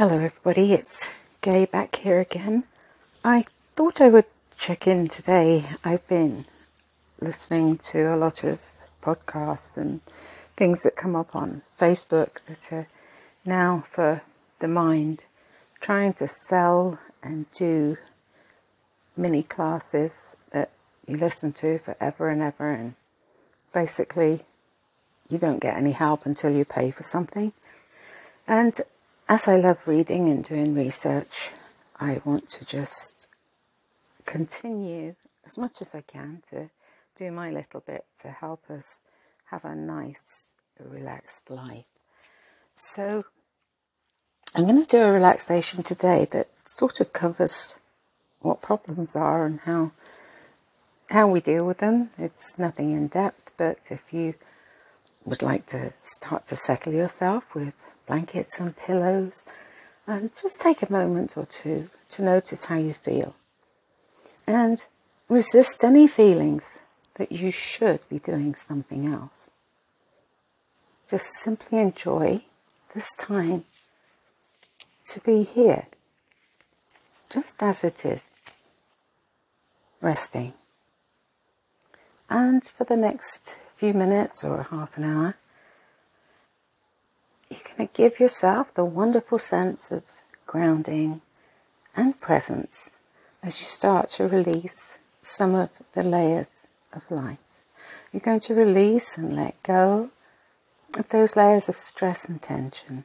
[0.00, 0.72] Hello, everybody.
[0.72, 2.64] It's Gay back here again.
[3.22, 3.44] I
[3.76, 4.24] thought I would
[4.56, 5.66] check in today.
[5.84, 6.46] I've been
[7.20, 8.62] listening to a lot of
[9.02, 10.00] podcasts and
[10.56, 12.88] things that come up on Facebook that are
[13.44, 14.22] now for
[14.60, 15.26] the mind,
[15.82, 17.98] trying to sell and do
[19.18, 20.70] mini classes that
[21.06, 22.94] you listen to forever and ever, and
[23.74, 24.46] basically
[25.28, 27.52] you don't get any help until you pay for something.
[28.48, 28.80] And
[29.30, 31.52] as I love reading and doing research,
[32.00, 33.28] I want to just
[34.26, 35.14] continue
[35.46, 36.70] as much as I can to
[37.14, 39.02] do my little bit to help us
[39.52, 41.84] have a nice, relaxed life.
[42.74, 43.22] So,
[44.56, 47.78] I'm going to do a relaxation today that sort of covers
[48.40, 49.92] what problems are and how
[51.10, 52.10] how we deal with them.
[52.18, 54.34] It's nothing in depth, but if you
[55.24, 59.44] would like to start to settle yourself with blankets and pillows,
[60.04, 63.36] and just take a moment or two to notice how you feel.
[64.48, 64.78] And
[65.28, 66.82] resist any feelings
[67.14, 69.52] that you should be doing something else.
[71.08, 72.40] Just simply enjoy
[72.94, 73.62] this time
[75.04, 75.86] to be here,
[77.32, 78.32] just as it is,
[80.00, 80.54] resting.
[82.28, 85.36] And for the next few minutes or half an hour,
[87.50, 90.04] you're going to give yourself the wonderful sense of
[90.46, 91.20] grounding
[91.96, 92.96] and presence
[93.42, 97.38] as you start to release some of the layers of life.
[98.12, 100.10] You're going to release and let go
[100.96, 103.04] of those layers of stress and tension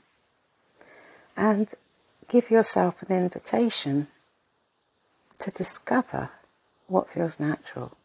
[1.35, 1.73] and
[2.29, 4.07] give yourself an invitation
[5.39, 6.29] to discover
[6.88, 7.97] what feels natural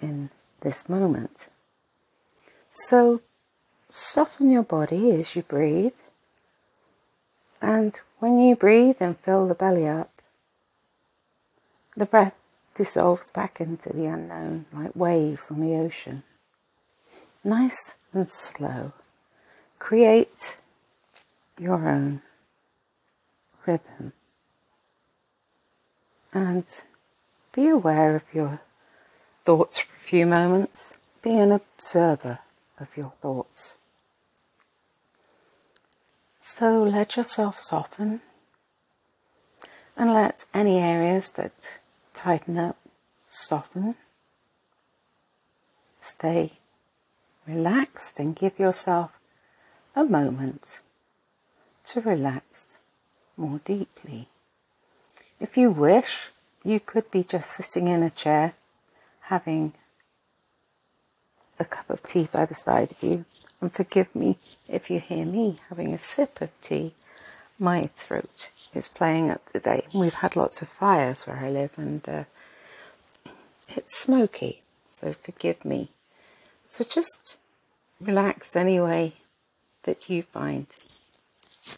[0.00, 0.30] in
[0.60, 1.48] this moment.
[2.70, 3.20] So
[3.92, 5.94] soften your body as you breathe.
[7.60, 10.10] And when you breathe and fill the belly up,
[11.96, 12.38] the breath
[12.74, 16.22] dissolves back into the unknown like waves on the ocean.
[17.44, 18.92] Nice and slow.
[19.78, 20.58] Create
[21.58, 22.22] your own
[23.66, 24.12] rhythm.
[26.32, 26.64] And
[27.52, 28.60] be aware of your
[29.44, 30.94] thoughts for a few moments.
[31.22, 32.38] Be an observer
[32.78, 33.74] of your thoughts.
[36.52, 38.20] So let yourself soften
[39.96, 41.52] and let any areas that
[42.12, 42.76] tighten up
[43.28, 43.94] soften.
[46.00, 46.52] Stay
[47.46, 49.18] relaxed and give yourself
[49.94, 50.80] a moment
[51.84, 52.78] to relax
[53.36, 54.28] more deeply.
[55.38, 56.30] If you wish,
[56.64, 58.54] you could be just sitting in a chair
[59.20, 59.72] having
[61.60, 63.24] a cup of tea by the side of you.
[63.60, 64.38] And forgive me
[64.68, 66.94] if you hear me having a sip of tea.
[67.58, 69.84] My throat is playing up today.
[69.94, 72.24] We've had lots of fires where I live and uh,
[73.68, 75.90] it's smoky, so forgive me.
[76.64, 77.36] So just
[78.00, 79.14] relax any way
[79.82, 80.66] that you find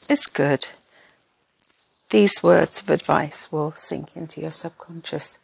[0.08, 0.68] is good.
[2.10, 5.38] These words of advice will sink into your subconscious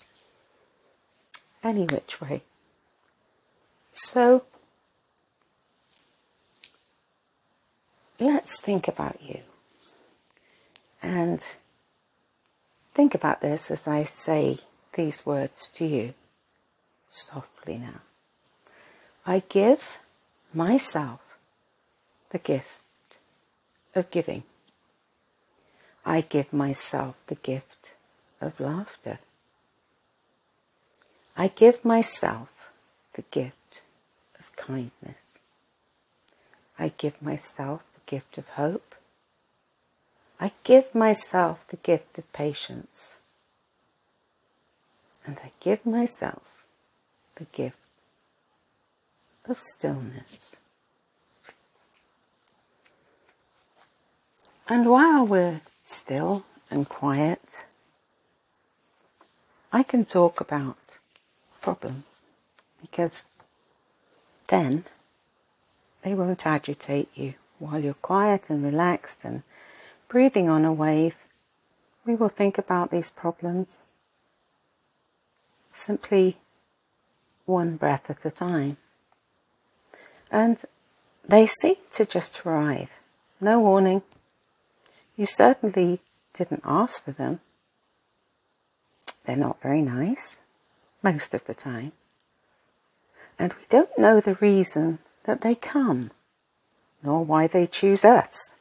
[1.65, 2.43] any which way.
[4.00, 4.44] So
[8.20, 9.41] let's think about you.
[11.03, 11.44] And
[12.94, 14.58] think about this as I say
[14.94, 16.14] these words to you
[17.08, 18.03] softly now.
[19.26, 19.98] I give
[20.54, 21.20] myself
[22.31, 22.84] the gift
[23.97, 24.44] of giving.
[26.06, 27.94] I give myself the gift
[28.41, 29.19] of laughter.
[31.37, 32.70] I give myself
[33.14, 33.57] the gift
[34.58, 35.38] kindness.
[36.78, 38.94] I give myself the gift of hope.
[40.38, 43.16] I give myself the gift of patience.
[45.24, 46.42] And I give myself
[47.36, 47.78] the gift
[49.48, 50.54] of stillness.
[54.69, 57.64] And while we're still and quiet,
[59.72, 60.76] I can talk about
[61.60, 62.22] problems
[62.81, 63.26] because
[64.48, 64.84] then
[66.02, 67.34] they won't agitate you.
[67.58, 69.42] While you're quiet and relaxed and
[70.08, 71.16] breathing on a wave,
[72.04, 73.84] we will think about these problems
[75.70, 76.38] simply
[77.46, 78.78] one breath at a time.
[80.30, 80.62] And
[81.26, 82.90] they seem to just arrive.
[83.40, 84.02] No warning.
[85.16, 86.00] You certainly
[86.32, 87.40] didn't ask for them.
[89.24, 90.40] They're not very nice,
[91.02, 91.92] most of the time
[93.38, 96.11] and we don't know the reason that they come,
[97.02, 98.58] nor why they choose us.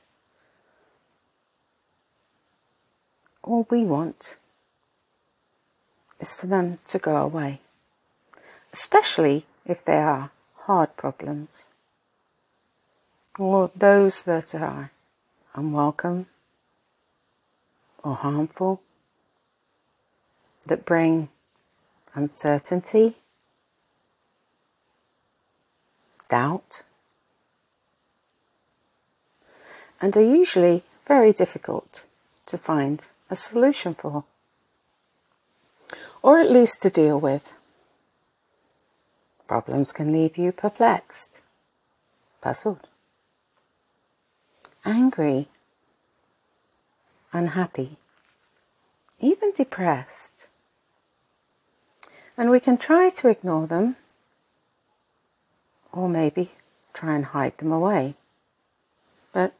[3.47, 4.35] all we want
[6.19, 7.62] is for them to go away,
[8.74, 10.31] especially if they are
[10.65, 11.69] hard problems
[13.39, 14.91] or those that are
[15.56, 16.25] unwelcome
[18.03, 18.81] or harmful
[20.65, 21.30] that bring
[22.13, 23.15] uncertainty,
[26.29, 26.83] doubt,
[30.01, 32.03] and are usually very difficult
[32.45, 34.25] to find a solution for,
[36.21, 37.53] or at least to deal with.
[39.47, 41.39] Problems can leave you perplexed,
[42.41, 42.88] puzzled,
[44.85, 45.47] angry,
[47.31, 47.97] unhappy,
[49.19, 50.47] even depressed.
[52.38, 53.95] And we can try to ignore them,
[55.97, 56.51] or maybe
[56.94, 58.15] try and hide them away.
[59.33, 59.53] But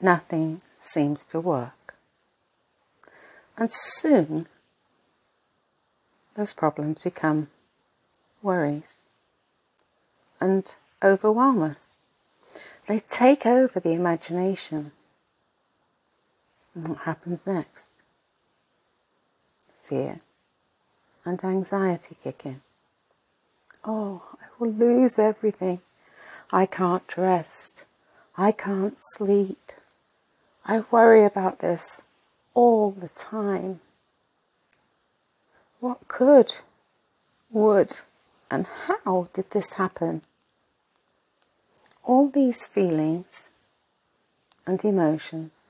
[0.00, 1.94] nothing seems to work.
[3.56, 4.46] And soon,
[6.36, 7.48] those problems become
[8.42, 8.98] worries
[10.40, 11.98] and overwhelm us.
[12.86, 14.92] They take over the imagination.
[16.74, 17.90] And what happens next?
[19.82, 20.20] Fear
[21.24, 22.60] and anxiety kick in.
[23.84, 24.22] Oh,
[24.66, 25.80] lose everything.
[26.50, 27.84] I can't rest.
[28.36, 29.72] I can't sleep.
[30.64, 32.02] I worry about this
[32.54, 33.80] all the time.
[35.80, 36.52] What could,
[37.50, 37.96] would,
[38.50, 40.22] and how did this happen?
[42.04, 43.48] All these feelings
[44.66, 45.64] and emotions,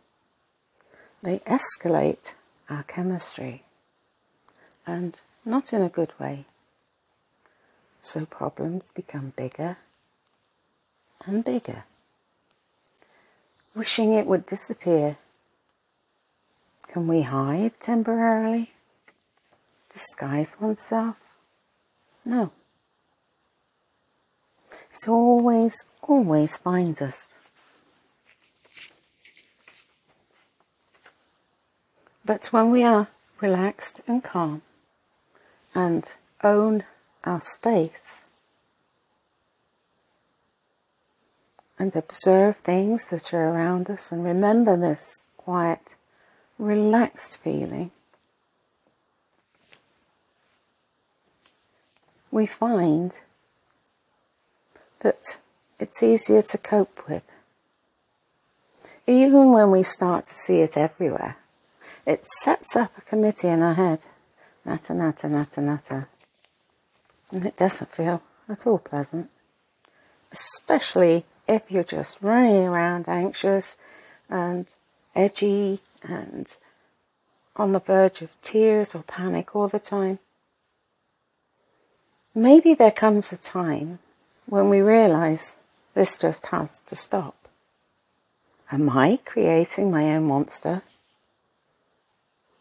[1.22, 2.34] they escalate
[2.70, 3.64] our chemistry
[4.86, 6.46] and not in a good way.
[8.10, 9.76] So problems become bigger
[11.26, 11.84] and bigger
[13.74, 15.18] wishing it would disappear.
[16.90, 18.72] Can we hide temporarily?
[19.92, 21.16] Disguise oneself?
[22.24, 22.50] No.
[24.70, 27.36] It always, always finds us.
[32.24, 33.08] But when we are
[33.42, 34.62] relaxed and calm
[35.74, 36.10] and
[36.42, 36.84] own
[37.24, 38.24] our space,
[41.78, 45.96] and observe things that are around us and remember this quiet,
[46.58, 47.90] relaxed feeling,
[52.30, 53.20] we find
[55.00, 55.38] that
[55.78, 57.22] it's easier to cope with.
[59.06, 61.36] Even when we start to see it everywhere,
[62.04, 64.00] it sets up a committee in our head.
[64.66, 66.08] Natta, natta, natta, natta.
[67.30, 69.30] And it doesn't feel at all pleasant.
[70.32, 73.76] Especially if you're just running around anxious
[74.28, 74.72] and
[75.14, 76.46] edgy and
[77.56, 80.18] on the verge of tears or panic all the time,
[82.34, 83.98] maybe there comes a time
[84.46, 85.56] when we realize
[85.94, 87.34] this just has to stop.
[88.70, 90.82] Am I creating my own monster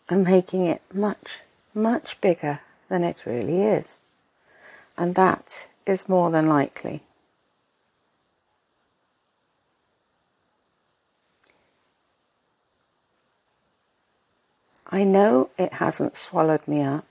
[0.10, 1.40] and making it much,
[1.74, 4.00] much bigger than it really is?
[4.98, 7.04] And that is more than likely.
[14.90, 17.06] I know it hasn't swallowed me up,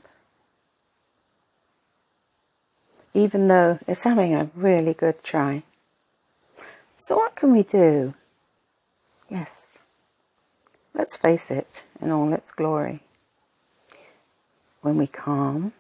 [3.12, 5.62] even though it's having a really good try.
[6.95, 8.14] So, what can we do?
[9.28, 9.78] Yes,
[10.95, 13.00] let's face it in all its glory.
[14.81, 15.75] When we calm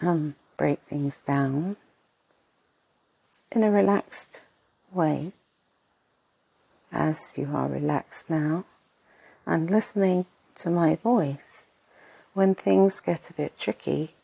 [0.00, 1.76] and break things down
[3.52, 4.40] in a relaxed
[4.92, 5.32] way,
[6.92, 8.64] as you are relaxed now
[9.46, 11.68] and listening to my voice.
[12.32, 14.14] When things get a bit tricky,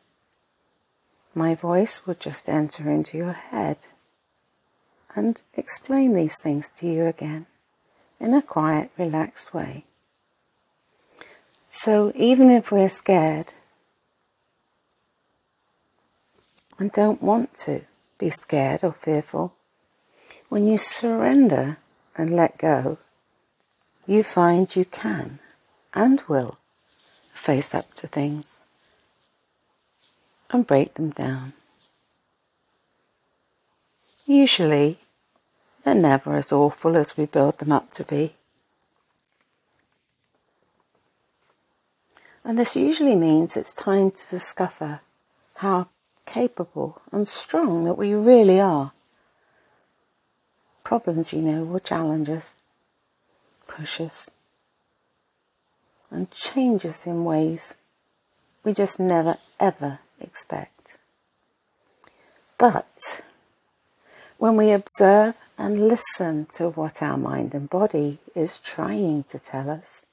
[1.35, 3.78] my voice will just enter into your head
[5.14, 7.47] and explain these things to you again
[8.21, 9.85] in a quiet, relaxed way.
[11.68, 13.52] So even if we're scared
[16.78, 17.83] and don't want to
[18.18, 19.54] be scared or fearful,
[20.49, 21.78] when you surrender
[22.16, 22.99] and let go,
[24.06, 25.38] you find you can
[25.95, 26.59] and will
[27.35, 28.61] face up to things
[30.50, 31.52] and break them down.
[34.26, 34.99] Usually,
[35.85, 38.35] they're never as awful as we build them up to be.
[42.45, 45.00] And this usually means it's time to discover
[45.54, 45.88] how
[46.26, 48.92] capable and strong that we really are.
[50.85, 52.56] Problems, you know, will challenge us
[53.66, 54.30] push us,
[56.11, 57.78] and change us in ways
[58.64, 60.97] we just never ever expect.
[62.59, 63.23] But
[64.38, 69.68] when we observe and listen to what our mind and body is trying to tell
[69.71, 70.06] us,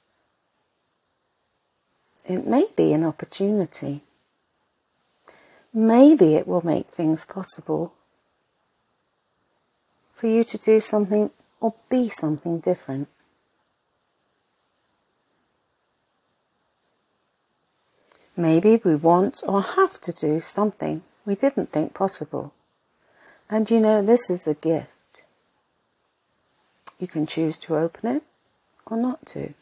[2.25, 4.01] it may be an opportunity.
[5.73, 7.93] Maybe it will make things possible
[10.13, 13.07] for you to do something or be something different.
[18.35, 22.53] Maybe we want or have to do something we didn't think possible.
[23.49, 25.23] And you know, this is a gift.
[26.99, 28.23] You can choose to open it
[28.85, 29.53] or not to.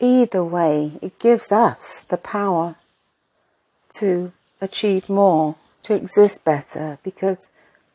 [0.00, 2.76] Either way, it gives us the power
[3.98, 7.50] to achieve more, to exist better, because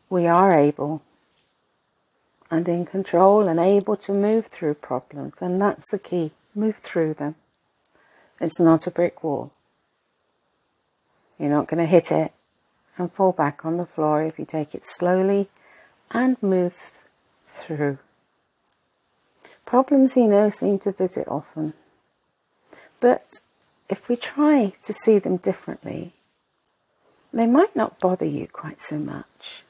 [0.09, 1.01] we are able
[2.51, 5.41] and in control and able to move through problems.
[5.41, 7.35] And that's the key move through them.
[8.39, 9.51] It's not a brick wall.
[11.39, 12.31] You're not going to hit it
[12.97, 15.49] and fall back on the floor if you take it slowly
[16.11, 16.91] and move
[17.47, 17.97] through.
[19.65, 21.73] Problems, you know, seem to visit often.
[23.03, 23.39] But
[23.89, 26.13] if we try to see them differently,
[27.33, 29.63] they might not bother you quite so much.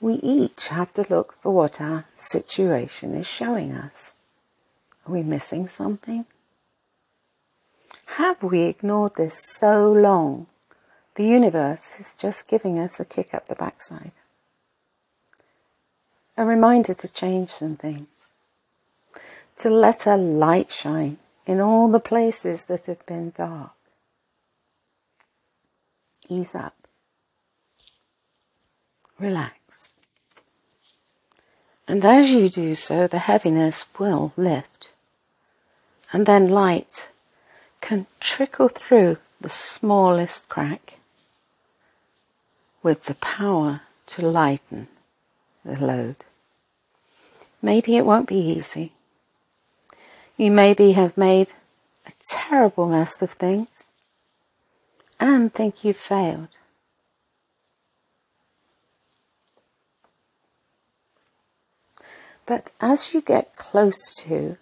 [0.00, 4.14] We each have to look for what our situation is showing us.
[5.04, 6.26] Are we missing something?
[8.22, 10.46] Have we ignored this so long?
[11.16, 14.12] The universe is just giving us a kick up the backside.
[16.36, 18.30] A reminder to change some things.
[19.56, 23.72] To let a light shine in all the places that have been dark.
[26.28, 26.74] Ease up.
[29.18, 29.92] Relax.
[31.86, 34.92] And as you do so, the heaviness will lift.
[36.12, 37.08] And then light
[37.80, 40.98] can trickle through the smallest crack
[42.82, 44.88] with the power to lighten
[45.64, 46.16] the load.
[47.60, 48.93] Maybe it won't be easy.
[50.36, 51.52] You maybe have made
[52.06, 53.88] a terrible mess of things
[55.20, 56.48] and think you've failed.
[62.46, 64.58] But as you get close to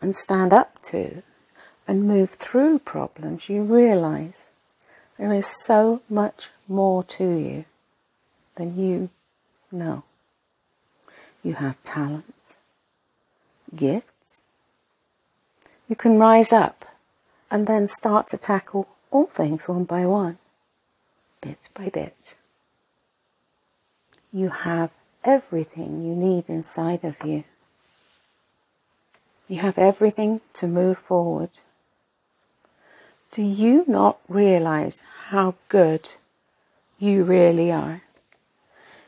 [0.00, 1.22] and stand up to
[1.86, 4.50] and move through problems, you realize
[5.18, 7.64] there is so much more to you
[8.56, 9.10] than you
[9.70, 10.02] know.
[11.42, 12.58] You have talents,
[13.74, 14.15] gifts.
[15.88, 16.84] You can rise up
[17.50, 20.38] and then start to tackle all things one by one,
[21.40, 22.34] bit by bit.
[24.32, 24.90] You have
[25.22, 27.44] everything you need inside of you.
[29.48, 31.50] You have everything to move forward.
[33.30, 36.08] Do you not realize how good
[36.98, 38.02] you really are?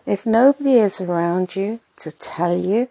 [0.06, 2.88] If nobody is around you to tell you,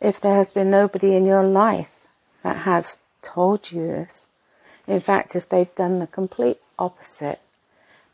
[0.00, 1.99] if there has been nobody in your life
[2.42, 4.28] that has told you this,
[4.86, 7.40] in fact, if they've done the complete opposite,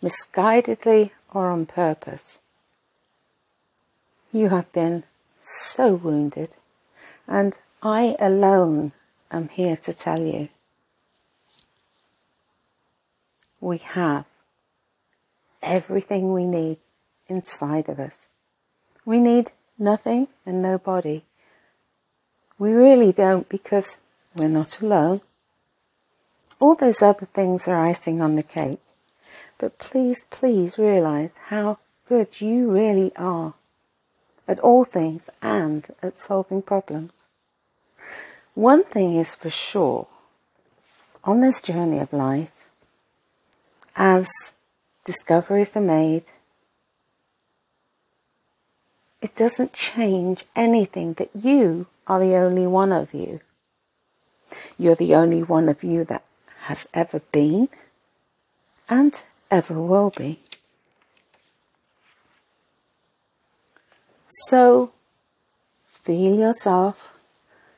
[0.03, 2.41] misguidedly or on purpose,
[4.33, 5.05] you have been
[5.41, 6.57] so wounded,
[7.27, 8.93] and I alone
[9.31, 10.49] am here to tell you
[13.61, 14.27] we have
[15.63, 16.79] everything we need
[17.29, 18.29] inside of us.
[19.05, 21.23] We need nothing and nobody.
[22.59, 24.03] We really don't because
[24.37, 25.21] we're not alone.
[26.59, 28.81] All those other things are icing on the cake.
[29.59, 31.79] But please, please realize how
[32.09, 33.55] good you really are
[34.47, 37.13] at all things and at solving problems.
[38.55, 40.07] One thing is for sure
[41.25, 42.53] on this journey of life,
[43.97, 44.55] as
[45.05, 46.31] discoveries are made,
[49.21, 53.41] it doesn't change anything that you are the only one of you.
[54.79, 56.25] You're the only one of you that
[56.63, 57.69] has ever been
[58.89, 60.41] and ever will be.
[64.27, 64.93] So
[65.89, 67.15] feel yourself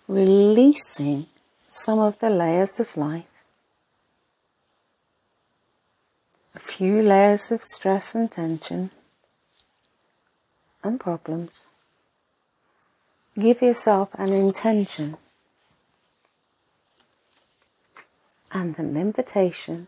[0.06, 1.26] releasing
[1.68, 3.26] some of the layers of life
[6.58, 8.90] a few layers of stress and tension
[10.82, 11.66] and problems.
[13.38, 15.16] Give yourself an intention
[18.52, 19.86] and an invitation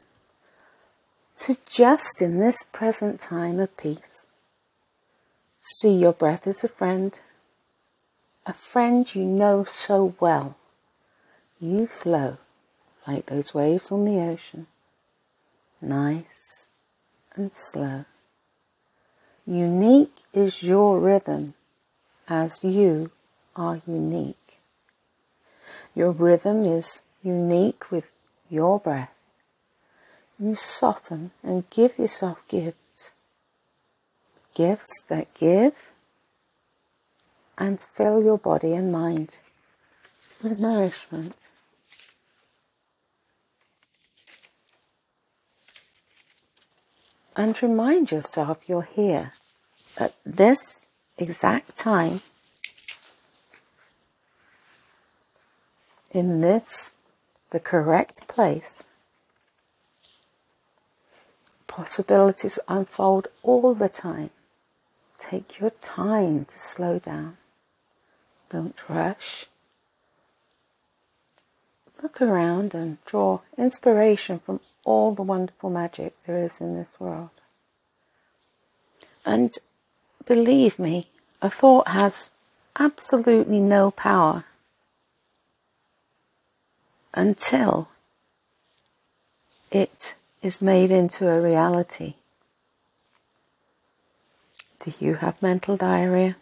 [1.36, 4.26] to just in this present time of peace
[5.62, 7.18] see your breath as a friend,
[8.46, 10.56] a friend you know so well.
[11.60, 12.38] You flow
[13.06, 14.66] like those waves on the ocean,
[15.80, 16.68] nice
[17.34, 18.04] and slow.
[19.46, 21.54] Unique is your rhythm
[22.28, 23.10] as you
[23.56, 24.60] are unique.
[25.94, 28.12] Your rhythm is unique with
[28.50, 29.14] your breath.
[30.38, 33.12] You soften and give yourself gifts.
[34.54, 35.92] Gifts that give
[37.56, 39.38] and fill your body and mind
[40.42, 41.46] with nourishment.
[47.36, 49.32] And remind yourself you're here
[49.96, 50.84] at this
[51.16, 52.22] exact time
[56.10, 56.94] in this,
[57.50, 58.84] the correct place.
[61.66, 64.30] Possibilities unfold all the time.
[65.18, 67.36] Take your time to slow down.
[68.48, 69.46] Don't rush.
[72.02, 77.30] Look around and draw inspiration from all the wonderful magic there is in this world.
[79.24, 79.52] And
[80.26, 81.08] believe me,
[81.42, 82.30] a thought has
[82.78, 84.44] absolutely no power
[87.14, 87.88] until
[89.70, 92.14] it is made into a reality.
[94.80, 96.36] Do you have mental diarrhea?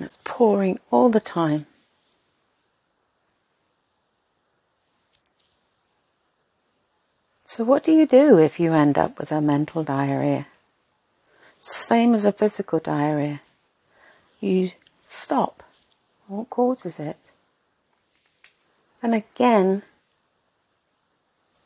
[0.00, 1.66] It's pouring all the time.
[7.44, 10.46] So, what do you do if you end up with a mental diarrhea?
[11.58, 13.40] Same as a physical diarrhea.
[14.40, 14.70] You
[15.04, 15.62] stop
[16.30, 17.16] what causes it?
[19.02, 19.82] And again,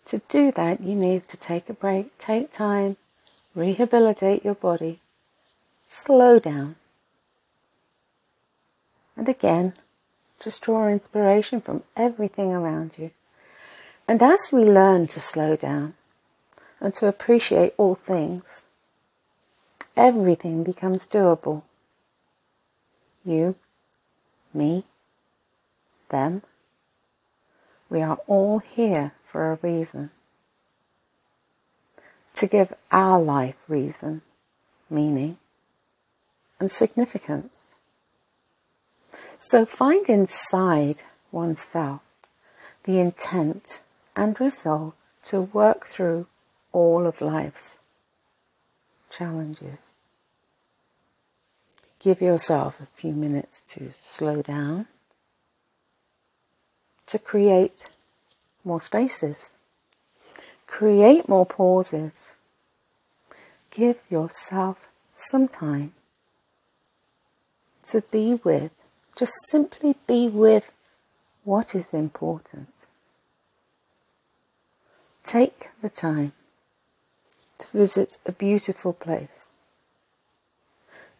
[0.06, 2.96] to do that, you need to take a break, take time,
[3.54, 5.00] rehabilitate your body,
[5.86, 6.76] slow down.
[9.16, 9.74] And again,
[10.40, 13.10] just draw inspiration from everything around you.
[14.08, 15.94] And as we learn to slow down
[16.80, 18.64] and to appreciate all things,
[19.96, 21.62] everything becomes doable.
[23.24, 23.56] You
[24.54, 24.84] me,
[26.10, 26.42] them.
[27.90, 30.10] We are all here for a reason.
[32.34, 34.22] To give our life reason,
[34.90, 35.38] meaning,
[36.58, 37.74] and significance.
[39.38, 42.00] So find inside oneself
[42.84, 43.80] the intent
[44.16, 46.26] and resolve to work through
[46.72, 47.80] all of life's
[49.10, 49.94] challenges.
[52.04, 54.88] Give yourself a few minutes to slow down,
[57.06, 57.88] to create
[58.62, 59.52] more spaces,
[60.66, 62.32] create more pauses.
[63.70, 65.94] Give yourself some time
[67.84, 68.72] to be with,
[69.16, 70.72] just simply be with
[71.42, 72.68] what is important.
[75.22, 76.32] Take the time
[77.56, 79.53] to visit a beautiful place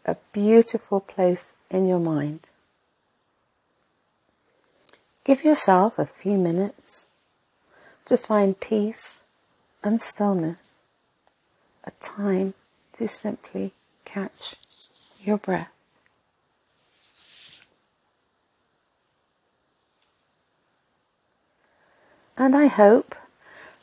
[0.05, 2.41] a beautiful place in your mind.
[5.25, 7.07] Give yourself a few minutes
[8.05, 9.23] to find peace
[9.83, 10.79] and stillness,
[11.85, 12.55] a time
[12.95, 13.73] to simply
[14.05, 14.57] catch
[15.21, 15.69] your breath.
[22.37, 23.15] And I hope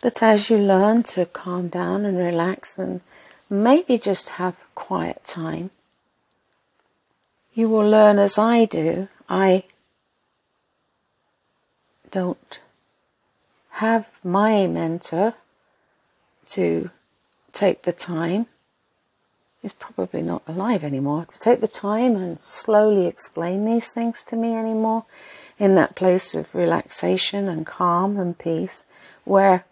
[0.01, 3.01] that as you learn to calm down and relax and
[3.49, 5.71] maybe just have quiet time,
[7.53, 9.07] you will learn as I do.
[9.29, 9.63] I
[12.11, 12.59] don't
[13.71, 15.35] have my mentor
[16.47, 16.89] to
[17.53, 18.47] take the time.
[19.61, 21.25] He's probably not alive anymore.
[21.25, 25.05] To take the time and slowly explain these things to me anymore
[25.59, 28.85] in that place of relaxation and calm and peace
[29.23, 29.65] where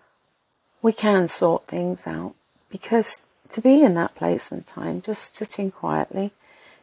[0.82, 2.36] we can sort things out.
[2.70, 6.32] Because to be in that place and time, just sitting quietly,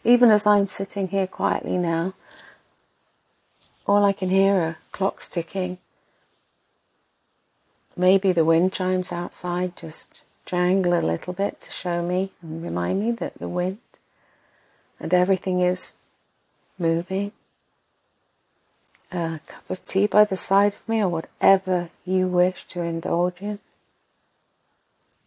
[0.07, 2.15] even as I'm sitting here quietly now,
[3.87, 5.79] all I can hear are clocks ticking.
[7.97, 13.01] Maybe the wind chimes outside just jangle a little bit to show me and remind
[13.01, 13.79] me that the wind
[15.01, 15.95] and everything is
[16.79, 17.33] moving.
[19.11, 23.41] A cup of tea by the side of me or whatever you wish to indulge
[23.41, 23.59] in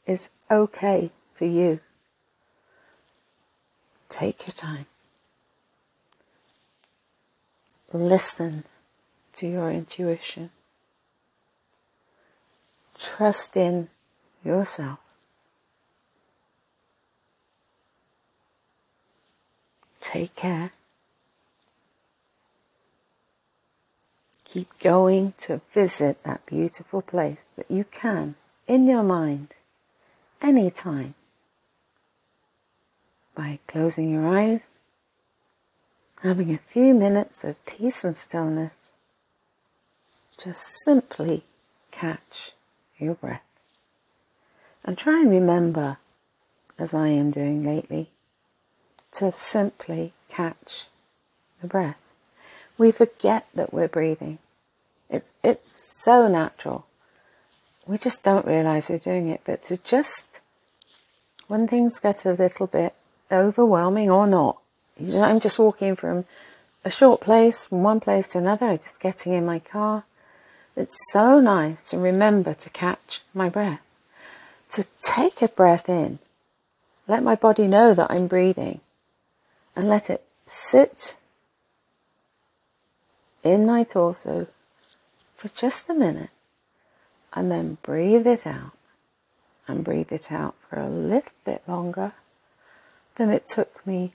[0.06, 1.82] is okay for you.
[4.10, 4.88] Take your time.
[7.94, 8.66] Listen
[9.34, 10.50] to your intuition.
[12.98, 13.90] Trust in
[14.44, 15.00] yourself.
[20.12, 20.72] take care.
[24.44, 28.36] Keep going to visit that beautiful place that you can
[28.68, 29.50] in your mind
[30.42, 31.14] anytime
[33.40, 34.76] by closing your eyes,
[36.24, 38.92] having a few minutes of peace and stillness.
[40.38, 41.44] Just simply
[41.90, 42.52] catch
[42.98, 43.46] your breath.
[44.84, 46.00] And try and remember,
[46.78, 48.10] as I am doing lately,
[49.14, 50.88] to simply catch
[51.62, 52.02] the breath.
[52.78, 54.40] We forget that we're breathing.
[55.10, 56.88] It's, it's so natural.
[57.88, 60.42] We just don't realize we're doing it, but to just,
[61.48, 62.96] when things get a little bit
[63.32, 64.60] overwhelming or not,
[64.98, 66.26] you know, I'm just walking from
[66.84, 70.04] a short place, from one place to another, just getting in my car.
[70.76, 73.82] It's so nice to remember to catch my breath,
[74.72, 76.20] to take a breath in,
[77.08, 78.82] let my body know that I'm breathing,
[79.76, 81.16] and let it sit
[83.44, 84.48] in my torso
[85.38, 86.32] for just a minute
[87.34, 88.72] and then breathe it out
[89.68, 92.14] and breathe it out for a little bit longer
[93.20, 94.14] than it took me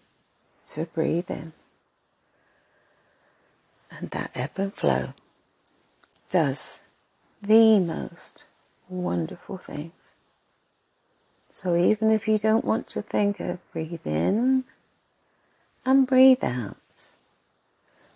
[0.64, 1.52] to breathe in.
[3.90, 5.12] And that ebb and flow
[6.30, 6.80] does
[7.42, 8.44] the most
[8.88, 10.16] wonderful things.
[11.50, 14.64] So even if you don't want to think of breathe in
[15.84, 16.78] and breathe out,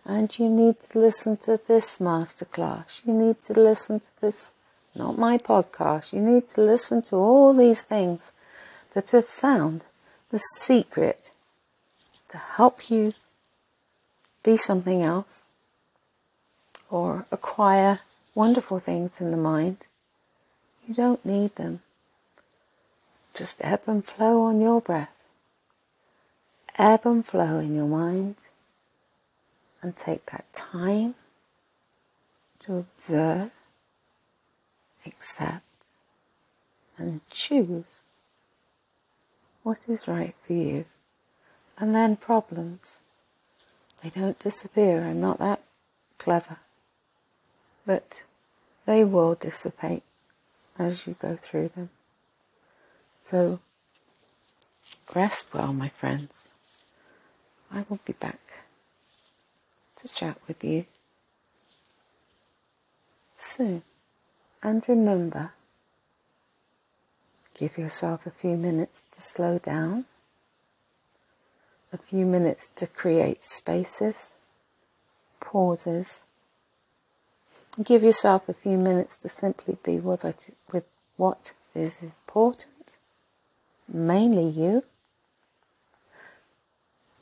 [0.07, 4.55] and you need to listen to this masterclass, you need to listen to this,
[4.95, 8.33] not my podcast, you need to listen to all these things
[8.95, 9.85] that have found
[10.31, 11.31] the secret
[12.29, 13.15] to help you
[14.43, 15.45] be something else
[16.91, 18.01] or acquire
[18.35, 19.87] wonderful things in the mind.
[20.87, 21.81] You don't need them.
[23.35, 25.15] Just ebb and flow on your breath.
[26.77, 28.45] Ebb and flow in your mind
[29.83, 31.15] and take that time
[32.61, 33.51] to observe,
[35.07, 35.65] accept,
[36.97, 38.03] and choose
[39.69, 40.87] what is right for you.
[41.77, 43.01] And then problems.
[44.03, 45.05] They don't disappear.
[45.05, 45.61] I'm not that
[46.17, 46.57] clever.
[47.85, 48.23] But
[48.87, 50.05] they will dissipate
[50.79, 51.91] as you go through them.
[53.21, 53.61] So
[55.15, 56.55] rest well, my friends.
[57.71, 58.41] I will be back
[59.97, 60.87] to chat with you
[63.37, 63.83] soon.
[64.63, 65.53] And remember,
[67.59, 70.05] give yourself a few minutes to slow down,
[71.93, 74.33] a few minutes to create spaces,
[75.41, 76.23] pauses.
[77.83, 80.85] Give yourself a few minutes to simply be with, it, with
[81.17, 82.97] what is important,
[83.93, 84.85] mainly you.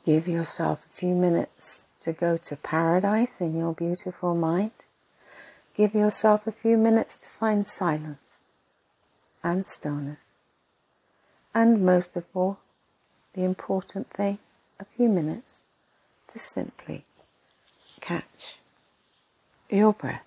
[0.05, 4.71] Give yourself a few minutes to go to paradise in your beautiful mind,
[5.75, 8.43] give yourself a few minutes to find silence
[9.43, 10.26] and stillness.
[11.59, 12.59] And most of all,
[13.33, 14.37] the important thing,
[14.79, 15.61] a few minutes
[16.27, 17.03] to simply
[17.99, 18.57] catch
[19.67, 20.26] your breath.